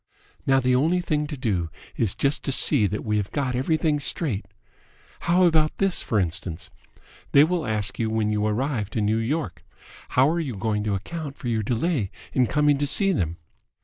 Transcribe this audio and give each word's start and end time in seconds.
"Now 0.47 0.59
the 0.59 0.75
only 0.75 0.99
thing 0.99 1.27
to 1.27 1.37
do 1.37 1.69
is 1.95 2.15
just 2.15 2.43
to 2.45 2.51
see 2.51 2.87
that 2.87 3.05
we 3.05 3.17
have 3.17 3.29
got 3.31 3.55
everything 3.55 3.99
straight. 3.99 4.47
How 5.29 5.43
about 5.43 5.77
this, 5.77 6.01
for 6.01 6.19
instance? 6.19 6.71
They 7.33 7.43
will 7.43 7.67
ask 7.67 7.99
you 7.99 8.09
when 8.09 8.31
you 8.31 8.43
arrived 8.47 8.95
in 8.97 9.05
New 9.05 9.19
York. 9.19 9.63
How 10.09 10.27
are 10.31 10.39
you 10.39 10.55
going 10.55 10.83
to 10.85 10.95
account 10.95 11.37
for 11.37 11.49
your 11.49 11.61
delay 11.61 12.09
in 12.33 12.47
coming 12.47 12.79
to 12.79 12.87
see 12.87 13.11
them?" 13.11 13.37